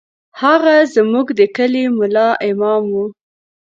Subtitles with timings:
[0.41, 2.95] هغه زموږ د کلي ملا امام و.